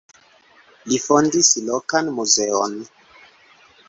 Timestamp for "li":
0.93-0.97